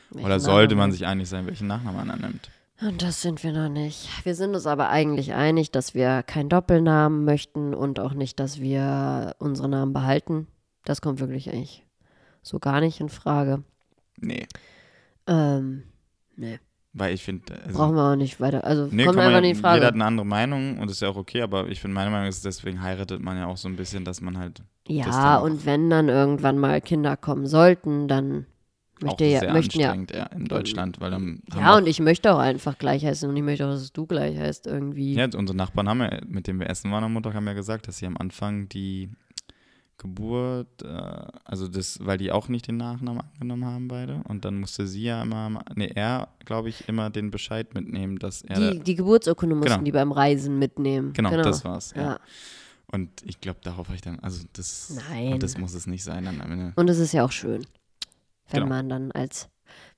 [0.09, 0.91] Welchen Oder sollte man Nachnamen?
[0.91, 2.49] sich einig sein, welchen Nachnamen man annimmt?
[2.81, 4.09] Und das sind wir noch nicht.
[4.25, 8.59] Wir sind uns aber eigentlich einig, dass wir keinen Doppelnamen möchten und auch nicht, dass
[8.59, 10.47] wir unsere Namen behalten.
[10.83, 11.85] Das kommt wirklich eigentlich
[12.41, 13.63] so gar nicht in Frage.
[14.17, 14.47] Nee,
[15.27, 15.83] Ähm,
[16.35, 16.59] nee,
[16.97, 18.63] weil ich finde, also, brauchen wir auch nicht weiter.
[18.63, 19.75] Also Nee, kommt einfach ja, nicht in Frage.
[19.77, 22.09] Jeder hat eine andere Meinung und das ist ja auch okay, aber ich finde, meine
[22.09, 25.65] Meinung ist, deswegen heiratet man ja auch so ein bisschen, dass man halt ja, und
[25.65, 28.45] wenn dann irgendwann mal Kinder kommen sollten, dann
[29.05, 29.87] auch möchte ja, sehr möchten ja.
[29.91, 33.29] anstrengend ja, in Deutschland, weil dann Ja, auch, und ich möchte auch einfach gleich heißen
[33.29, 35.13] und ich möchte auch, dass du gleich heißt irgendwie.
[35.13, 37.87] ja, unsere Nachbarn haben ja, mit denen wir essen waren am Montag, haben ja gesagt,
[37.87, 39.09] dass sie am Anfang die
[39.97, 40.87] Geburt, äh,
[41.45, 45.03] also das, weil die auch nicht den Nachnamen angenommen haben beide und dann musste sie
[45.03, 49.55] ja immer, nee, er, glaube ich, immer den Bescheid mitnehmen, dass er, Die, die Geburtsurkunde
[49.55, 49.83] mussten Genau.
[49.85, 51.13] die beim Reisen mitnehmen.
[51.13, 52.01] genau, das war's, ja.
[52.01, 52.19] ja.
[52.91, 55.39] Und ich glaube, darauf habe ich dann, also das, Nein.
[55.39, 56.73] das muss es nicht sein dann am Ende.
[56.75, 57.65] Und es ist ja auch schön,
[58.49, 58.75] wenn Genau.
[58.75, 59.49] man dann als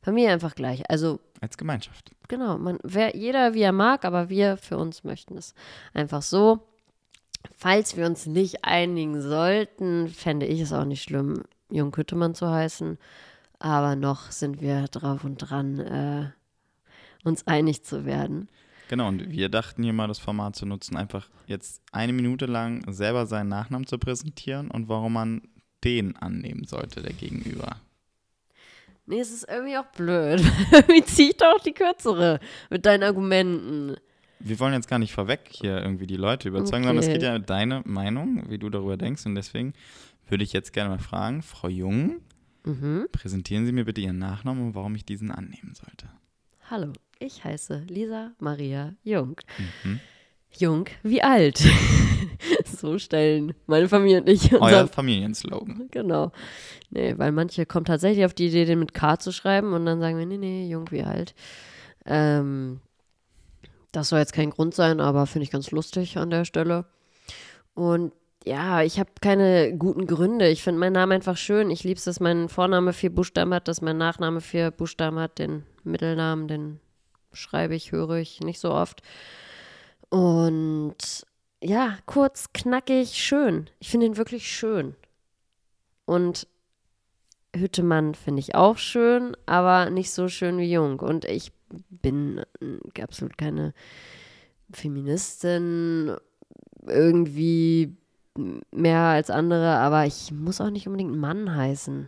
[0.02, 2.12] Familie einfach gleich, also Als Gemeinschaft.
[2.28, 5.54] genau, man, wer, jeder wie er mag, aber wir für uns möchten es
[5.94, 6.68] einfach so.
[7.56, 12.50] Falls wir uns nicht einigen sollten, fände ich es auch nicht schlimm, Jung Küttemann zu
[12.50, 12.98] heißen.
[13.60, 16.30] Aber noch sind wir drauf und dran, äh,
[17.24, 18.50] uns einig zu werden.
[18.90, 22.84] Genau, und wir dachten hier mal das Format zu nutzen, einfach jetzt eine Minute lang
[22.92, 25.42] selber seinen Nachnamen zu präsentieren und warum man
[25.84, 27.78] den annehmen sollte, der Gegenüber.
[29.08, 30.41] Nee, es ist irgendwie auch blöd.
[31.06, 32.39] Zieh ich doch die kürzere
[32.70, 33.96] mit deinen Argumenten.
[34.39, 37.13] Wir wollen jetzt gar nicht vorweg hier irgendwie die Leute überzeugen, sondern es Okay.
[37.13, 39.26] geht ja um deine Meinung, wie du darüber denkst.
[39.26, 39.74] Und deswegen
[40.28, 42.20] würde ich jetzt gerne mal fragen, Frau Jung,
[42.65, 43.08] Mhm.
[43.13, 46.10] präsentieren Sie mir bitte Ihren Nachnamen und warum ich diesen annehmen sollte.
[46.70, 49.38] Hallo, ich heiße Lisa Maria Jung.
[49.84, 50.00] Mhm.
[50.52, 51.63] Jung wie alt.
[52.65, 54.88] so stellen meine Familie und ich Euer.
[54.88, 55.88] Familienslogan.
[55.91, 56.32] Genau.
[56.89, 60.00] Nee, weil manche kommen tatsächlich auf die Idee, den mit K zu schreiben und dann
[60.00, 61.36] sagen wir, nee, nee, jung wie alt.
[62.06, 62.80] Ähm,
[63.91, 66.86] das soll jetzt kein Grund sein, aber finde ich ganz lustig an der Stelle.
[67.73, 68.12] Und
[68.45, 70.47] ja, ich habe keine guten Gründe.
[70.47, 71.69] Ich finde meinen Namen einfach schön.
[71.69, 75.38] Ich liebe es, dass mein Vorname vier Buchstaben hat, dass mein Nachname vier Buchstaben hat.
[75.38, 76.80] Den Mittelnamen, den
[77.34, 79.02] schreibe ich, höre ich nicht so oft.
[80.10, 81.26] Und
[81.62, 83.70] ja, kurz, knackig, schön.
[83.80, 84.96] Ich finde ihn wirklich schön.
[86.06, 86.48] Und
[87.56, 91.00] Hüttemann finde ich auch schön, aber nicht so schön wie Jung.
[91.00, 91.52] Und ich
[91.89, 93.74] bin äh, absolut keine
[94.72, 96.15] Feministin
[96.86, 97.98] irgendwie
[98.72, 102.08] mehr als andere, aber ich muss auch nicht unbedingt Mann heißen.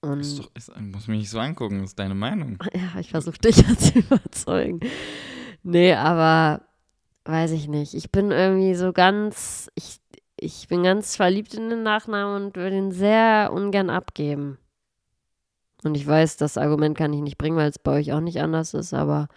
[0.00, 2.58] Und Ist doch, ist, muss mich nicht so angucken, das ist deine Meinung.
[2.72, 4.80] ja, ich versuche dich zu überzeugen.
[5.62, 6.62] Nee, aber
[7.24, 7.94] weiß ich nicht.
[7.94, 10.00] Ich bin irgendwie so ganz, ich,
[10.36, 14.58] ich bin ganz verliebt in den Nachnamen und würde ihn sehr ungern abgeben.
[15.82, 18.40] Und ich weiß, das Argument kann ich nicht bringen, weil es bei euch auch nicht
[18.40, 19.28] anders ist, aber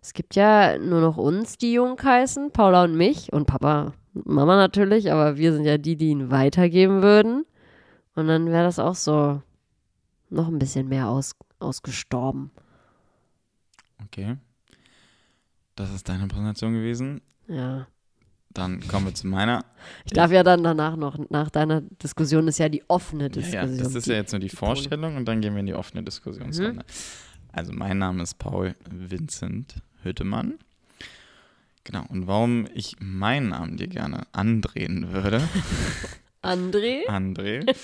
[0.00, 4.56] es gibt ja nur noch uns, die Jung heißen, Paula und mich und Papa, Mama
[4.56, 7.46] natürlich, aber wir sind ja die, die ihn weitergeben würden.
[8.14, 9.42] Und dann wäre das auch so
[10.30, 12.50] noch ein bisschen mehr aus, ausgestorben.
[14.04, 14.36] Okay.
[15.76, 17.20] Das ist deine Präsentation gewesen.
[17.48, 17.86] Ja.
[18.50, 19.64] Dann kommen wir zu meiner.
[20.04, 23.76] Ich darf ja dann danach noch, nach deiner Diskussion ist ja die offene Ja, Diskussion.
[23.76, 25.74] ja, das ist die- ja jetzt nur die Vorstellung und dann gehen wir in die
[25.74, 26.72] offene Diskussionsrunde.
[26.84, 27.50] Mhm.
[27.52, 30.54] Also mein Name ist Paul Vincent Hüttemann.
[31.82, 35.42] Genau, und warum ich meinen Namen dir gerne andrehen würde,
[36.42, 37.06] André?
[37.08, 37.66] André.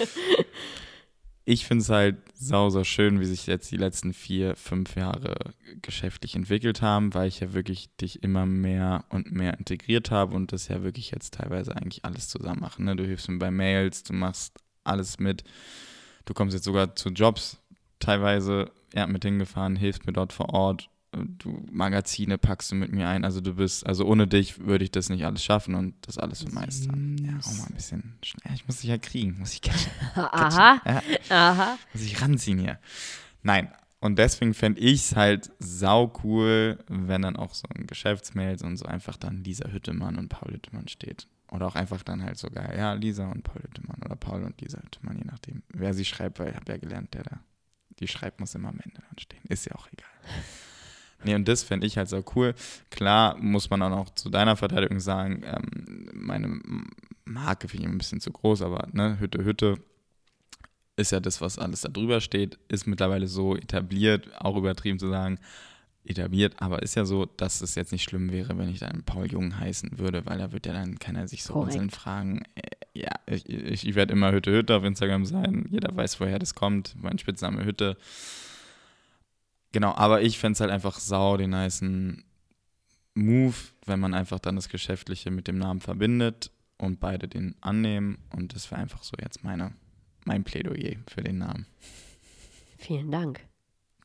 [1.50, 5.34] Ich finde es halt sauser schön, wie sich jetzt die letzten vier, fünf Jahre
[5.82, 10.52] geschäftlich entwickelt haben, weil ich ja wirklich dich immer mehr und mehr integriert habe und
[10.52, 12.84] das ja wirklich jetzt teilweise eigentlich alles zusammen machen.
[12.84, 12.94] Ne?
[12.94, 15.42] Du hilfst mir bei Mails, du machst alles mit.
[16.24, 17.60] Du kommst jetzt sogar zu Jobs
[17.98, 20.88] teilweise ja, mit hingefahren, hilfst mir dort vor Ort.
[21.12, 23.24] Du Magazine packst du mit mir ein.
[23.24, 26.48] Also du bist, also ohne dich würde ich das nicht alles schaffen und das alles
[26.52, 27.16] meistern.
[27.18, 28.54] Ja, auch mal ein bisschen schnell.
[28.54, 29.90] Ich muss dich ja kriegen, muss ich catchen.
[30.14, 30.80] Aha.
[30.84, 31.78] Ja, Aha.
[31.92, 32.78] muss ich ranziehen hier.
[33.42, 33.72] Nein.
[34.02, 38.78] Und deswegen fände ich es halt sau cool, wenn dann auch so ein Geschäftsmail und
[38.78, 41.26] so einfach dann Lisa Hüttemann und Paul Hüttemann steht.
[41.50, 44.78] Oder auch einfach dann halt sogar, ja, Lisa und Paul Hüttemann oder Paul und Lisa
[44.78, 47.40] Hüttemann, je nachdem, wer sie schreibt, weil ich habe ja gelernt, der da,
[47.98, 49.42] die schreibt, muss immer am Ende dann stehen.
[49.48, 50.08] Ist ja auch egal.
[51.24, 52.54] Nee, und das fände ich halt so cool.
[52.90, 56.60] Klar muss man dann auch zu deiner Verteidigung sagen, ähm, meine
[57.24, 59.78] Marke finde ich ein bisschen zu groß, aber ne, Hütte, Hütte
[60.96, 65.08] ist ja das, was alles da drüber steht, ist mittlerweile so etabliert, auch übertrieben zu
[65.08, 65.38] sagen,
[66.04, 69.26] etabliert, aber ist ja so, dass es jetzt nicht schlimm wäre, wenn ich dann Paul
[69.30, 72.42] Jung heißen würde, weil da wird ja dann keiner sich so einzeln fragen.
[72.54, 75.66] Äh, ja, ich, ich, ich werde immer Hütte Hütte auf Instagram sein.
[75.70, 76.96] Jeder weiß, woher das kommt.
[77.00, 77.96] Mein Spitzname Hütte.
[79.72, 82.24] Genau, aber ich fände es halt einfach sau den nicen
[83.14, 83.54] Move,
[83.86, 88.18] wenn man einfach dann das Geschäftliche mit dem Namen verbindet und beide den annehmen.
[88.34, 89.72] Und das wäre einfach so jetzt meine,
[90.24, 91.66] mein Plädoyer für den Namen.
[92.78, 93.40] Vielen Dank.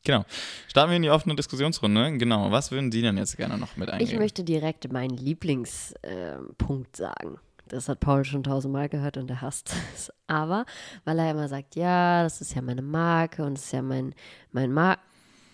[0.04, 0.24] Genau.
[0.68, 2.18] Starten wir in die offene Diskussionsrunde.
[2.18, 2.52] Genau.
[2.52, 4.12] Was würden Sie denn jetzt gerne noch mit eingeben?
[4.12, 7.40] Ich möchte direkt meinen Lieblingspunkt sagen.
[7.68, 10.12] Das hat Paul schon tausendmal gehört und er hasst es.
[10.28, 10.66] Aber
[11.06, 14.14] weil er immer sagt, ja, das ist ja meine Marke und das ist ja mein,
[14.52, 15.00] mein Mar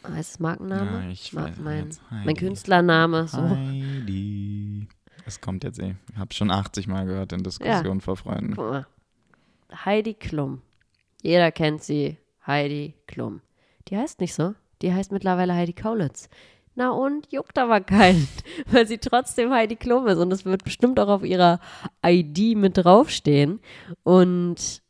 [0.08, 1.04] heißt es Markenname?
[1.06, 2.02] Ja, ich Ma weiß mein, jetzt.
[2.10, 2.34] mein Heidi.
[2.34, 3.28] Künstlername.
[3.28, 3.42] So.
[3.42, 4.88] Heidi.
[5.26, 5.96] Es kommt jetzt eh.
[6.12, 8.56] Ich habe schon 80 Mal gehört in Diskussionen vor Freunden.
[8.56, 8.88] Guck mal.
[9.86, 10.62] Heidi Klum.
[11.22, 12.18] Jeder kennt sie.
[12.46, 13.42] Heidi Klum.
[13.88, 14.56] Die heißt nicht so.
[14.82, 16.30] Die heißt mittlerweile Heidi Kaulitz.
[16.74, 18.28] Na und juckt aber keinen,
[18.68, 21.60] weil sie trotzdem Heidi Klum ist und es wird bestimmt auch auf ihrer
[22.06, 23.60] ID mit draufstehen.
[24.04, 24.81] Und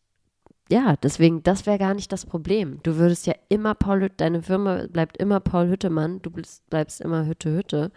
[0.71, 2.79] ja, deswegen, das wäre gar nicht das Problem.
[2.83, 7.01] Du würdest ja immer Paul Hütte, deine Firma bleibt immer Paul Hüttemann, du bleibst, bleibst
[7.01, 7.91] immer Hütte Hütte.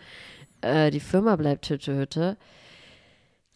[0.61, 2.37] Äh, die Firma bleibt Hütte Hütte.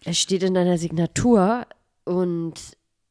[0.05, 1.67] Es steht in deiner Signatur
[2.05, 2.55] und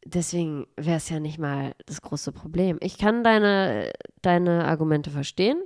[0.06, 2.78] deswegen wäre es ja nicht mal das große Problem.
[2.80, 3.92] Ich kann deine,
[4.22, 5.62] deine Argumente verstehen.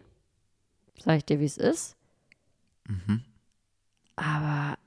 [0.97, 1.95] Sag ich dir, wie es ist.
[2.87, 3.21] Mhm.
[4.15, 4.77] Aber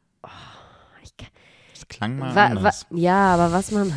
[1.88, 2.86] Das klang mal wa, wa, anders.
[2.90, 3.92] ja, aber was man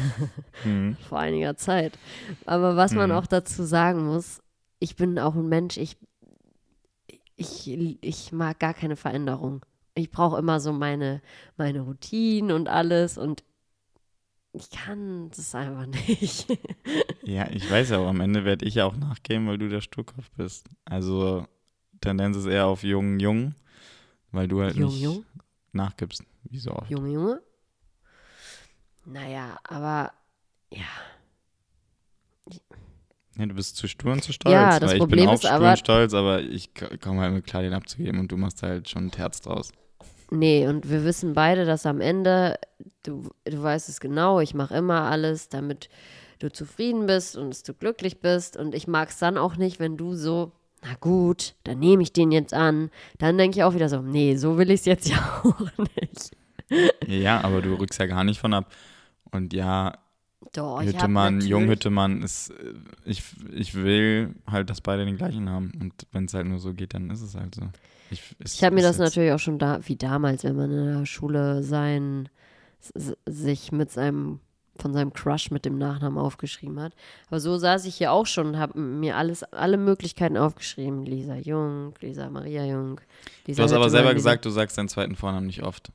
[0.64, 0.98] Mhm.
[1.10, 1.98] vor einiger Zeit,
[2.46, 3.18] aber was man Mhm.
[3.18, 4.42] auch dazu sagen muss,
[4.80, 5.98] ich bin auch ein Mensch, ich,
[7.36, 7.68] ich,
[8.02, 9.66] ich mag gar keine Veränderung.
[9.96, 11.22] Ich brauche immer so meine,
[11.58, 13.44] meine Routinen und alles und
[14.54, 16.48] ich kann das einfach nicht.
[17.24, 19.82] Ja, ich weiß ja, aber am Ende werde ich ja auch nachgeben, weil du der
[19.82, 20.68] Sturkopf bist.
[20.86, 21.46] Also
[22.02, 23.54] Tendenz ist eher auf jung, jung,
[24.32, 25.26] weil du halt Jung, nicht jung?
[25.74, 26.24] nachgibst.
[26.44, 26.90] Wie so oft.
[26.90, 27.42] Junge, Junge.
[29.08, 30.12] Naja, aber
[30.70, 30.84] ja.
[33.38, 34.52] Ja, du bist zu stur und zu stolz.
[34.52, 37.22] Ja, das weil ich Problem bin auch ist stur aber- und stolz, aber ich komme
[37.22, 39.72] halt mit klar, den abzugeben und du machst halt schon ein Herz draus.
[40.30, 42.60] Nee, und wir wissen beide, dass am Ende,
[43.04, 45.88] du, du weißt es genau, ich mache immer alles, damit
[46.40, 48.58] du zufrieden bist und dass du glücklich bist.
[48.58, 50.52] Und ich mag es dann auch nicht, wenn du so,
[50.84, 52.92] na gut, dann nehme ich den jetzt an.
[53.20, 56.32] Dann denke ich auch wieder so, nee, so will ich es jetzt ja auch nicht.
[57.08, 58.70] Ja, aber du rückst ja gar nicht von ab.
[59.32, 59.98] Und ja,
[60.54, 62.74] Doch, Hüttemann, Junghüttemann ist, äh,
[63.06, 65.72] ich, ich will halt, dass beide den gleichen haben.
[65.80, 67.64] Und wenn es halt nur so geht, dann ist es halt so.
[68.10, 71.06] Ich, Ich habe mir das natürlich auch schon da, wie damals, wenn man in der
[71.06, 72.30] Schule sein,
[73.26, 74.40] sich mit seinem,
[74.78, 76.94] von seinem Crush mit dem Nachnamen aufgeschrieben hat.
[77.28, 81.04] Aber so saß ich hier auch schon und habe mir alles, alle Möglichkeiten aufgeschrieben.
[81.06, 83.02] Lisa Jung, Lisa Maria Jung.
[83.46, 85.92] Lisa Du hast aber Hüttemann, selber Lisa- gesagt, du sagst deinen zweiten Vornamen nicht oft.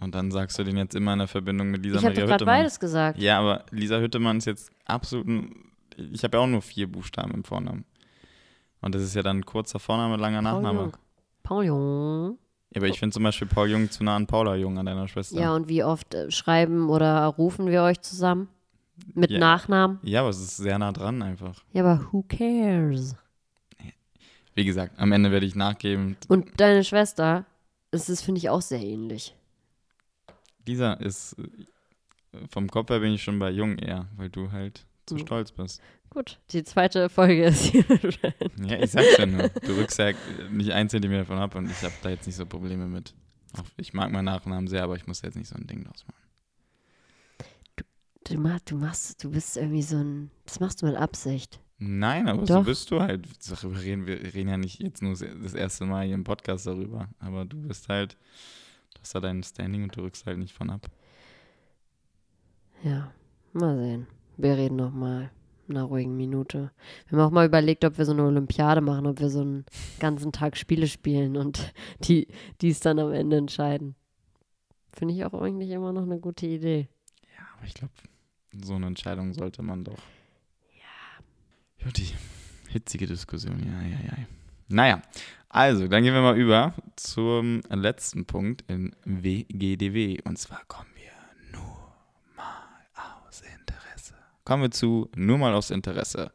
[0.00, 2.20] Und dann sagst du den jetzt immer in der Verbindung mit Lisa Ich habe Maria
[2.22, 2.58] doch gerade Hüttemann.
[2.60, 3.18] beides gesagt.
[3.18, 5.54] Ja, aber Lisa Hüttemann ist jetzt absolut ein,
[5.96, 7.84] ich habe ja auch nur vier Buchstaben im Vornamen.
[8.80, 10.80] Und das ist ja dann ein kurzer Vorname, langer Paul Nachname.
[10.80, 10.96] Jung.
[11.42, 12.38] Paul Jung.
[12.70, 15.06] Ja, aber ich finde zum Beispiel Paul Jung zu nah an Paula Jung, an deiner
[15.06, 15.40] Schwester.
[15.40, 18.48] Ja, und wie oft äh, schreiben oder rufen wir euch zusammen?
[19.14, 19.38] Mit Ja.
[19.38, 20.00] Nachnamen?
[20.02, 21.62] Ja, aber es ist sehr nah dran einfach.
[21.72, 23.14] Ja, aber who cares?
[24.56, 26.16] Wie gesagt, am Ende werde ich nachgeben.
[26.28, 27.44] Und deine Schwester,
[27.90, 29.34] das ist, finde ich, auch sehr ähnlich.
[30.66, 34.86] Lisa ist, äh, vom Kopf her bin ich schon bei Jung eher, weil du halt
[35.06, 35.82] zu stolz bist.
[36.10, 37.84] Gut, die zweite Folge ist hier.
[38.64, 39.48] Ja, ich sag's ja nur.
[39.48, 40.12] Du rückst ja
[40.50, 43.14] nicht ein Zentimeter davon ab und ich habe da jetzt nicht so Probleme mit.
[43.58, 46.04] Auch ich mag meinen Nachnamen sehr, aber ich muss jetzt nicht so ein Ding draus
[46.06, 46.24] machen.
[48.26, 51.60] Du, mach, du machst, du bist irgendwie so ein, das machst du mit Absicht.
[51.78, 52.64] Nein, aber so Doch.
[52.64, 53.26] bist du halt.
[53.50, 57.08] Darüber reden wir reden ja nicht jetzt nur das erste Mal hier im Podcast darüber.
[57.18, 58.16] Aber du bist halt,
[58.94, 60.88] du hast da dein Standing und du rückst halt nicht von ab.
[62.82, 63.12] Ja,
[63.52, 64.06] mal sehen.
[64.36, 65.30] wir reden nochmal
[65.68, 66.70] in einer ruhigen Minute.
[67.08, 69.64] Wir haben auch mal überlegt, ob wir so eine Olympiade machen, ob wir so einen
[69.98, 71.72] ganzen Tag Spiele spielen und
[72.04, 72.28] die,
[72.60, 73.94] die es dann am Ende entscheiden.
[74.92, 76.88] Finde ich auch eigentlich immer noch eine gute Idee.
[77.36, 77.92] Ja, aber ich glaube,
[78.62, 79.98] so eine Entscheidung sollte man doch.
[80.72, 81.84] Ja.
[81.86, 82.10] Ja, die
[82.68, 84.26] hitzige Diskussion, ja, ja, ja.
[84.68, 85.02] Naja,
[85.54, 90.18] also, dann gehen wir mal über zum letzten Punkt in WGDW.
[90.24, 91.12] Und zwar kommen wir
[91.52, 91.94] nur
[92.36, 94.14] mal aus Interesse.
[94.44, 96.32] Kommen wir zu nur mal aus Interesse.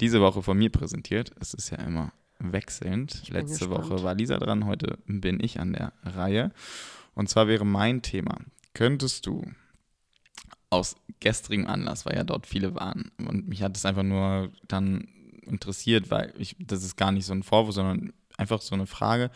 [0.00, 1.32] Diese Woche von mir präsentiert.
[1.40, 3.28] Es ist ja immer wechselnd.
[3.28, 3.90] Letzte gespannt.
[3.90, 6.52] Woche war Lisa dran, heute bin ich an der Reihe.
[7.14, 8.38] Und zwar wäre mein Thema,
[8.72, 9.42] könntest du
[10.70, 15.08] aus gestrigem Anlass, weil ja dort viele waren, und mich hat es einfach nur dann
[15.42, 19.30] interessiert, weil ich, das ist gar nicht so ein Vorwurf, sondern einfach so eine Frage.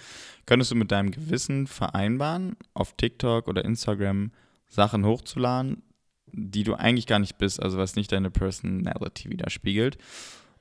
[0.46, 4.32] Könntest du mit deinem Gewissen vereinbaren, auf TikTok oder Instagram
[4.68, 5.82] Sachen hochzuladen,
[6.26, 9.98] die du eigentlich gar nicht bist, also was nicht deine Personality widerspiegelt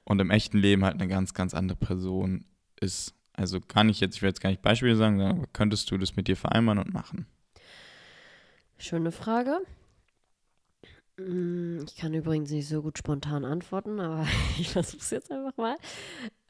[0.03, 2.45] und im echten Leben halt eine ganz, ganz andere Person
[2.79, 3.13] ist?
[3.33, 6.17] Also gar nicht jetzt, ich will jetzt gar nicht Beispiele sagen, sondern könntest du das
[6.17, 7.27] mit dir vereinbaren und machen?
[8.77, 9.59] Schöne Frage.
[11.27, 14.25] Mm, ich kann übrigens nicht so gut spontan antworten, aber
[14.59, 15.75] ich versuche es jetzt einfach mal.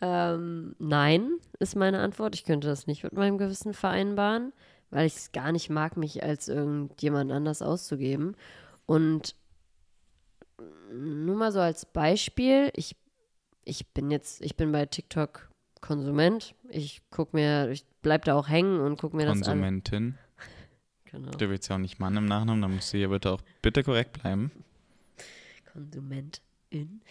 [0.01, 2.35] Ähm, nein, ist meine Antwort.
[2.35, 4.53] Ich könnte das nicht mit meinem Gewissen vereinbaren,
[4.89, 8.35] weil ich es gar nicht mag, mich als irgendjemand anders auszugeben.
[8.85, 9.35] Und
[10.93, 12.95] nur mal so als Beispiel, ich,
[13.63, 15.49] ich bin jetzt, ich bin bei TikTok
[15.81, 16.53] Konsument.
[16.69, 19.43] Ich gucke mir, ich bleib da auch hängen und gucke mir das an.
[19.43, 20.17] Konsumentin.
[21.11, 21.31] Genau.
[21.31, 23.83] Du willst ja auch nicht Mann im Nachnamen, dann musst du hier bitte auch bitte
[23.83, 24.51] korrekt bleiben.
[25.71, 27.01] Konsumentin.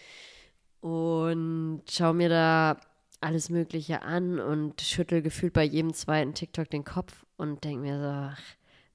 [0.81, 2.77] Und schau mir da
[3.21, 7.97] alles Mögliche an und schüttel gefühlt bei jedem zweiten TikTok den Kopf und denke mir
[7.99, 8.41] so, ach,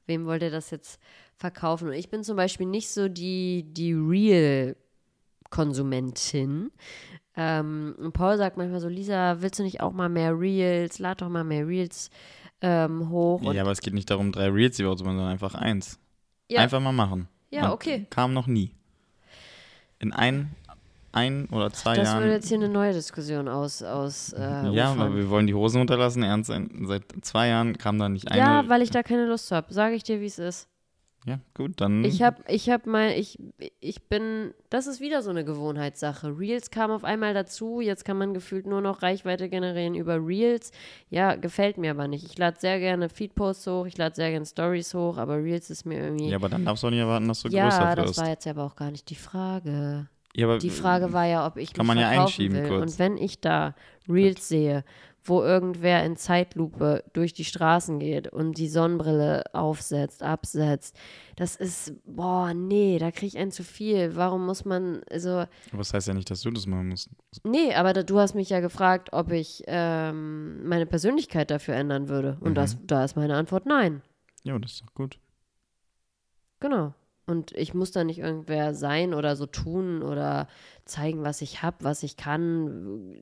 [0.06, 1.00] wem wollt ihr das jetzt
[1.36, 1.88] verkaufen?
[1.88, 6.72] Und ich bin zum Beispiel nicht so die, die Real-Konsumentin.
[7.36, 10.98] Ähm, und Paul sagt manchmal so, Lisa, willst du nicht auch mal mehr Reels?
[10.98, 12.10] Lad doch mal mehr Reels
[12.60, 13.42] ähm, hoch.
[13.52, 15.98] Ja, aber es geht nicht darum, drei Reels die Woche, sondern einfach eins.
[16.50, 16.60] Ja.
[16.60, 17.28] Einfach mal machen.
[17.50, 18.06] Ja, Man okay.
[18.10, 18.72] Kam noch nie.
[19.98, 20.54] In ein,
[21.12, 22.16] ein oder zwei das Jahren.
[22.16, 23.82] Das würde jetzt hier eine neue Diskussion aus.
[23.82, 26.22] aus äh, ja, aber wir wollen die Hosen runterlassen.
[26.22, 28.38] Ernst, seit zwei Jahren kam da nicht eine.
[28.38, 29.72] Ja, weil ich da keine Lust habe.
[29.72, 30.68] Sage ich dir, wie es ist.
[31.26, 32.04] Ja, gut, dann.
[32.04, 33.36] Ich habe, ich habe mal, ich,
[33.80, 36.38] ich bin, das ist wieder so eine Gewohnheitssache.
[36.38, 40.70] Reels kam auf einmal dazu, jetzt kann man gefühlt nur noch Reichweite generieren über Reels.
[41.10, 42.24] Ja, gefällt mir aber nicht.
[42.24, 45.84] Ich lade sehr gerne Feedposts hoch, ich lade sehr gerne Stories hoch, aber Reels ist
[45.84, 46.28] mir irgendwie.
[46.28, 47.96] Ja, aber dann darfst du auch nicht erwarten, dass du ja, größer wirst.
[47.96, 50.08] Ja, das war jetzt aber auch gar nicht die Frage.
[50.36, 52.68] Ja, aber die Frage war ja, ob ich kann mich man ja einschieben will.
[52.68, 52.82] Kurz.
[52.82, 53.74] Und wenn ich da
[54.08, 54.44] Reels Gut.
[54.44, 54.84] sehe,
[55.28, 60.96] wo irgendwer in Zeitlupe durch die Straßen geht und die Sonnenbrille aufsetzt, absetzt.
[61.36, 64.16] Das ist, boah, nee, da kriege ich ein zu viel.
[64.16, 65.30] Warum muss man, also.
[65.30, 67.10] Aber das heißt ja nicht, dass du das machen musst.
[67.44, 72.08] Nee, aber da, du hast mich ja gefragt, ob ich ähm, meine Persönlichkeit dafür ändern
[72.08, 72.38] würde.
[72.40, 72.54] Und mhm.
[72.54, 74.02] das, da ist meine Antwort nein.
[74.42, 75.18] Ja, das ist doch gut.
[76.60, 76.94] Genau.
[77.26, 80.46] Und ich muss da nicht irgendwer sein oder so tun oder
[80.84, 83.16] zeigen, was ich habe, was ich kann,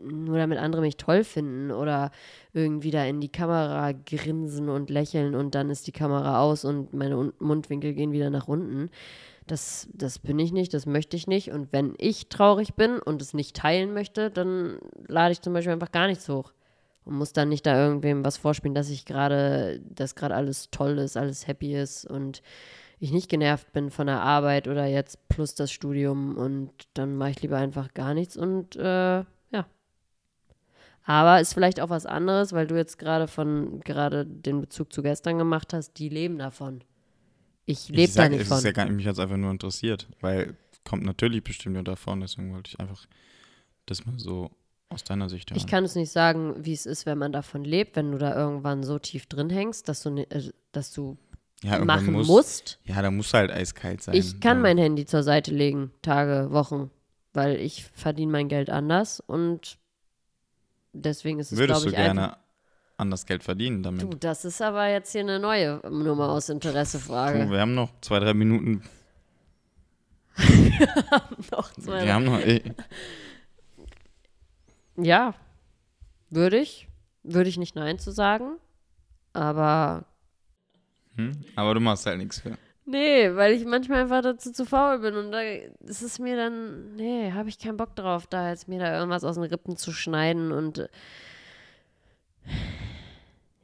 [0.00, 2.10] nur damit andere mich toll finden oder
[2.52, 6.92] irgendwie da in die Kamera grinsen und lächeln und dann ist die Kamera aus und
[6.92, 8.90] meine Mundwinkel gehen wieder nach unten.
[9.46, 11.52] Das, das bin ich nicht, das möchte ich nicht.
[11.52, 15.72] Und wenn ich traurig bin und es nicht teilen möchte, dann lade ich zum Beispiel
[15.72, 16.52] einfach gar nichts hoch
[17.04, 20.98] und muss dann nicht da irgendwem was vorspielen, dass ich gerade, dass gerade alles toll
[20.98, 22.42] ist, alles happy ist und
[22.98, 27.30] ich nicht genervt bin von der Arbeit oder jetzt plus das Studium und dann mache
[27.30, 29.18] ich lieber einfach gar nichts und äh,
[29.50, 29.66] ja.
[31.04, 35.02] Aber ist vielleicht auch was anderes, weil du jetzt gerade von gerade den Bezug zu
[35.02, 36.82] gestern gemacht hast, die leben davon.
[37.66, 38.62] Ich lebe da nicht von.
[38.62, 42.52] Ja gar, mich hat es einfach nur interessiert, weil kommt natürlich bestimmt nur davon, deswegen
[42.54, 43.06] wollte ich einfach
[43.86, 44.50] das mal so
[44.88, 45.58] aus deiner Sicht hören.
[45.58, 48.36] Ich kann es nicht sagen, wie es ist, wenn man davon lebt, wenn du da
[48.36, 51.18] irgendwann so tief drin hängst, dass du, äh, dass du
[51.66, 52.78] ja, machen muss, musst.
[52.84, 54.14] Ja, da muss halt eiskalt sein.
[54.14, 54.62] Ich kann ja.
[54.62, 56.90] mein Handy zur Seite legen, Tage, Wochen,
[57.32, 59.78] weil ich verdiene mein Geld anders und
[60.92, 62.36] deswegen ist es, glaube ich, Würdest du gerne
[62.96, 64.02] anders Geld verdienen damit?
[64.02, 67.50] Du, das ist aber jetzt hier eine neue Nummer aus Interessefrage.
[67.50, 68.82] wir haben noch zwei, drei Minuten.
[70.36, 72.62] wir haben noch zwei, wir haben noch, ey.
[74.96, 75.34] Ja,
[76.30, 76.88] würde ich.
[77.22, 78.56] Würde ich nicht Nein zu sagen.
[79.32, 80.06] Aber
[81.16, 81.32] hm?
[81.54, 82.56] Aber du machst halt nichts für.
[82.84, 86.94] Nee, weil ich manchmal einfach dazu zu faul bin und da ist es mir dann,
[86.94, 89.92] nee, habe ich keinen Bock drauf, da jetzt mir da irgendwas aus den Rippen zu
[89.92, 90.88] schneiden und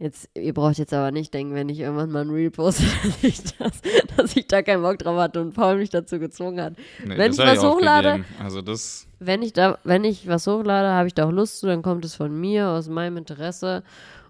[0.03, 3.23] Jetzt, ihr braucht jetzt aber nicht denken, wenn ich irgendwann mal ein Reel poste, dass
[3.23, 3.81] ich, das,
[4.17, 6.75] dass ich da keinen Bock drauf hatte und Paul mich dazu gezwungen hat.
[7.07, 8.25] Nee, Wenn ich was hochlade-.
[8.43, 11.69] Also das, Wenn ich da, wenn ich was hochlade, habe ich da auch Lust zu,
[11.69, 13.85] dann kommt es von mir, aus meinem Interesse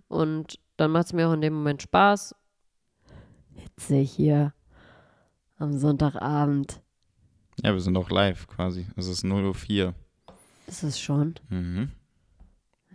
[0.09, 2.35] und dann macht es mir auch in dem Moment Spaß.
[3.77, 4.53] Witzig hier
[5.59, 6.81] am Sonntagabend.
[7.63, 8.87] ja, wir sind auch live quasi.
[8.97, 9.95] Es ist 0.04 Uhr.
[10.67, 11.35] Ist es schon?
[11.49, 11.91] Mhm.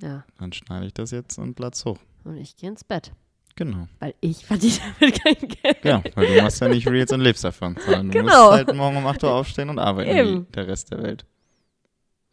[0.01, 0.25] Ja.
[0.37, 1.97] Dann schneide ich das jetzt und Platz hoch.
[2.23, 3.11] Und ich gehe ins Bett.
[3.55, 3.87] Genau.
[3.99, 5.83] Weil ich verdiene damit kein Geld.
[5.83, 8.51] Ja, weil du machst ja nicht Reels und lebst davon, sondern du Genau.
[8.51, 10.47] musst halt morgen um 8 Uhr aufstehen und arbeiten Eben.
[10.47, 11.25] wie der Rest der Welt.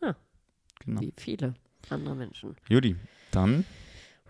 [0.03, 0.15] Ja.
[0.81, 1.01] Genau.
[1.01, 1.55] Wie viele
[1.89, 2.57] andere Menschen.
[2.69, 2.97] Judy,
[3.31, 3.65] dann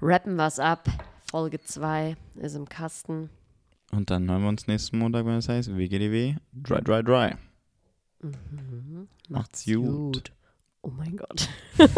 [0.00, 0.88] Rappen was ab.
[1.30, 3.30] Folge 2 ist im Kasten.
[3.92, 7.34] Und dann hören wir uns nächsten Montag, wenn es heißt WGDW Dry Dry Dry.
[8.20, 9.08] Mhm.
[9.28, 10.32] Macht's gut.
[10.82, 11.48] Oh mein Gott.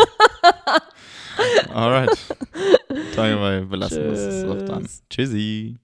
[1.70, 2.16] Alright.
[3.16, 4.84] Danke, weil belassen wir es auch dann.
[4.84, 5.02] Tschüss.
[5.10, 5.76] Tschüssi.